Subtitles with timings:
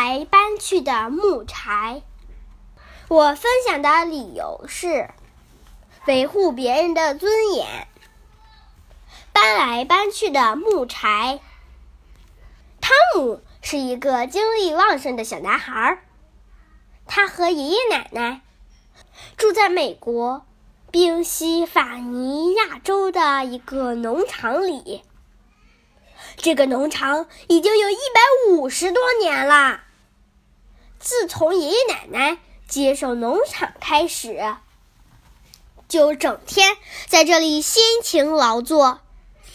[0.00, 2.02] 来搬去的木柴。
[3.08, 5.10] 我分享的理由是
[6.06, 7.88] 维护别人的尊严。
[9.32, 11.40] 搬来搬去的木柴。
[12.80, 15.98] 汤姆是一个精力旺盛的小男孩，
[17.08, 18.42] 他和爷爷奶奶
[19.36, 20.46] 住在美国
[20.92, 25.02] 宾夕法尼亚州的一个农场里。
[26.36, 29.86] 这个农场已经有一百五十多年了。
[31.08, 32.36] 自从爷爷奶奶
[32.68, 34.56] 接手农场开始，
[35.88, 36.76] 就整天
[37.06, 39.00] 在这里辛勤劳作。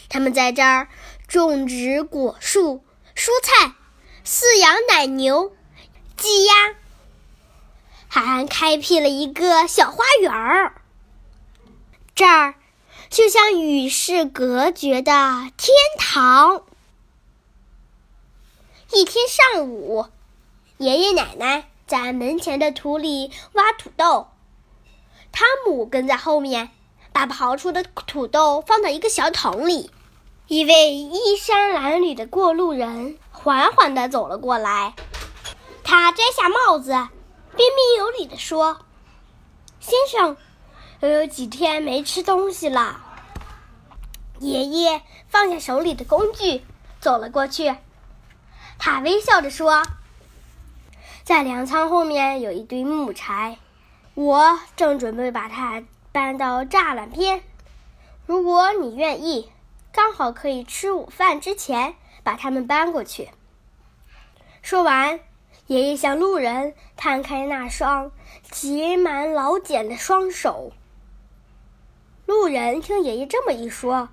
[0.09, 0.87] 他们在这儿
[1.27, 2.83] 种植果树、
[3.15, 3.75] 蔬菜，
[4.25, 5.55] 饲养奶牛、
[6.17, 6.53] 鸡鸭，
[8.07, 10.81] 还开辟了一个小花园儿。
[12.15, 12.55] 这儿
[13.11, 16.63] 就像与世隔绝的天堂。
[18.91, 20.07] 一天上午，
[20.77, 24.27] 爷爷奶奶在门前的土里挖土豆，
[25.31, 26.71] 汤姆跟在后面，
[27.11, 29.91] 把刨出的土豆放到一个小桶里。
[30.47, 34.93] 一位衣衫褴褛的过路人缓缓地走了过来，
[35.83, 38.79] 他摘下帽子，彬彬有礼地说
[39.79, 40.35] ：“先生，
[40.99, 42.99] 我有几天没吃东西了。”
[44.39, 46.65] 爷爷放下手里的工具，
[46.99, 47.75] 走了过去。
[48.77, 49.81] 他微笑着说
[51.23, 53.57] ：“在粮仓后面有一堆木柴，
[54.13, 57.41] 我正准备把它搬到栅栏边。
[58.25, 59.49] 如果你愿意，
[59.93, 63.29] 刚好可以吃午饭之前把它们搬过去。”
[64.61, 65.21] 说完，
[65.67, 68.11] 爷爷向路人摊开那双
[68.51, 70.73] 结满老茧的双手。
[72.25, 74.09] 路人听爷爷这么一说，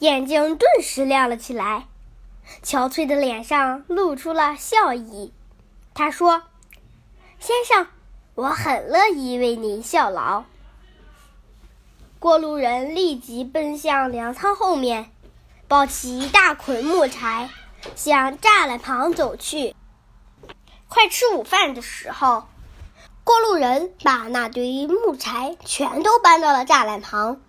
[0.00, 1.86] 眼睛顿时亮了起来。
[2.64, 5.32] 憔悴的脸上露出了笑意。
[5.94, 6.42] 他说
[7.38, 7.86] ：“先生，
[8.34, 10.44] 我很乐意为您效劳。”
[12.18, 15.10] 过路人立即奔向粮仓后面，
[15.68, 17.50] 抱起一大捆木柴，
[17.94, 19.74] 向栅栏旁走去。
[20.88, 22.44] 快吃午饭的时候，
[23.24, 27.40] 过路人把那堆木柴全都搬到了栅栏旁，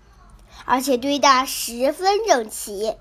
[0.66, 2.98] 而且堆得十分整齐。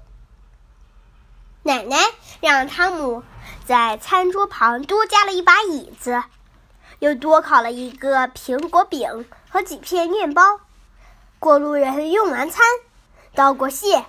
[1.64, 1.96] 奶奶
[2.40, 3.22] 让汤姆
[3.64, 6.24] 在餐桌旁多加了一把椅子，
[6.98, 10.60] 又多烤了一个苹果饼和几片面包。
[11.38, 12.64] 过路人用完餐，
[13.34, 14.06] 道过谢，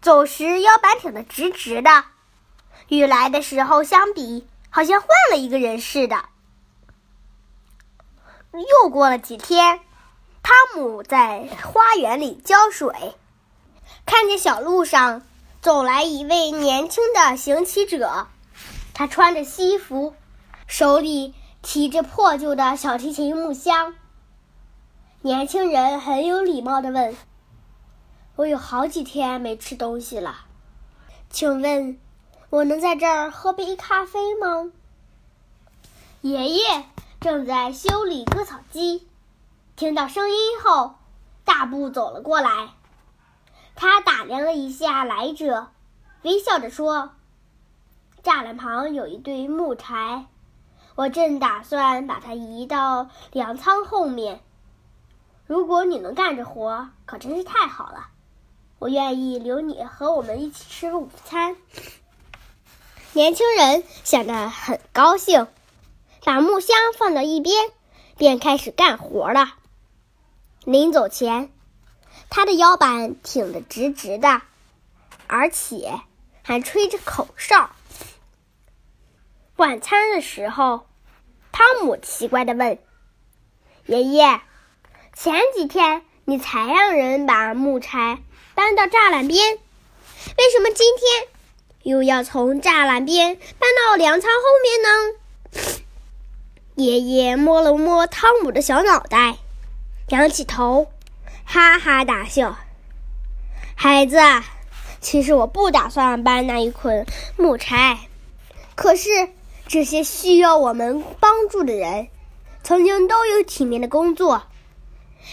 [0.00, 2.04] 走时腰板挺得直直的，
[2.88, 6.24] 与来的时候相比，好像换了一个人似的。
[8.52, 9.80] 又过了几天，
[10.42, 13.14] 汤姆在花园里浇水，
[14.04, 15.22] 看见小路上。
[15.62, 18.26] 走来一位年轻的行乞者，
[18.92, 20.12] 他穿着西服，
[20.66, 23.94] 手里提着破旧的小提琴木箱。
[25.20, 27.14] 年轻人很有礼貌地问
[28.34, 30.46] ：“我有好几天没吃东西了，
[31.30, 31.96] 请问，
[32.50, 34.72] 我能在这儿喝杯咖啡吗？”
[36.22, 36.86] 爷爷
[37.20, 39.06] 正在修理割草机，
[39.76, 40.96] 听到声音后，
[41.44, 42.70] 大步走了过来。
[43.74, 45.68] 他打量了一下来者，
[46.22, 47.10] 微笑着说
[48.22, 50.26] ：“栅栏旁有一堆木柴，
[50.94, 54.40] 我正打算把它移到粮仓后面。
[55.46, 58.08] 如果你能干这活，可真是太好了。
[58.78, 61.56] 我愿意留你和我们一起吃午餐。”
[63.14, 65.46] 年轻人显得很高兴，
[66.24, 67.70] 把木箱放到一边，
[68.16, 69.54] 便开始干活了。
[70.64, 71.51] 临走前。
[72.34, 74.40] 他的腰板挺得直直的，
[75.26, 76.00] 而且
[76.42, 77.68] 还吹着口哨。
[79.56, 80.86] 晚餐的时候，
[81.52, 82.78] 汤姆奇怪地问
[83.84, 84.40] ：“爷爷，
[85.14, 88.22] 前几天你才让人把木柴
[88.54, 89.58] 搬到栅栏边，
[90.38, 91.28] 为什么今天
[91.82, 95.82] 又要从栅栏边搬到粮仓后面呢？”
[96.82, 99.36] 爷爷摸了摸汤姆的小脑袋，
[100.08, 100.90] 仰起头。
[101.44, 102.56] 哈哈大笑，
[103.74, 104.16] 孩子，
[105.00, 107.06] 其实我不打算搬那一捆
[107.36, 107.98] 木柴。
[108.74, 109.08] 可是
[109.66, 112.08] 这些需要我们帮助的人，
[112.62, 114.44] 曾经都有体面的工作。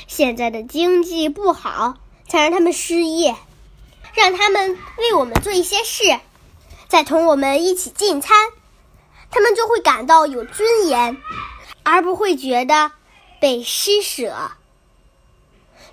[0.07, 1.97] 现在的经济不好，
[2.27, 3.35] 才让他们失业。
[4.13, 6.19] 让他们为我们做一些事，
[6.88, 8.35] 再同我们一起进餐，
[9.29, 11.17] 他们就会感到有尊严，
[11.83, 12.91] 而不会觉得
[13.39, 14.51] 被施舍。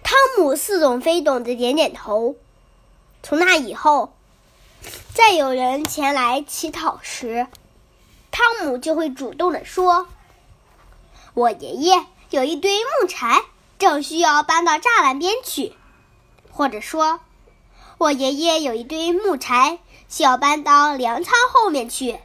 [0.07, 2.37] 汤姆似懂非懂的点点头。
[3.25, 4.15] 从那以后，
[5.13, 7.49] 再有人前来乞讨时，
[8.31, 10.07] 汤姆就会主动的说
[11.35, 13.43] ：“我爷爷有一堆木柴，
[13.81, 15.73] 正需要搬到栅栏边去。”
[16.53, 17.19] 或者说
[17.99, 22.21] ：“我爷爷有一堆木柴，需要搬到粮仓后面去。”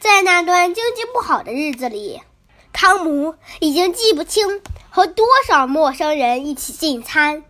[0.00, 2.22] 在那段经济不好的日子里，
[2.72, 4.62] 汤姆已经记不清
[4.98, 7.44] 和多少陌生人一起进餐，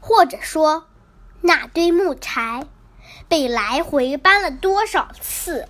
[0.00, 0.84] 或者说，
[1.40, 2.66] 那堆木柴
[3.26, 5.66] 被来回搬了多少次。